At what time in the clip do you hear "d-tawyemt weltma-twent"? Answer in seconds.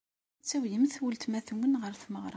0.45-1.79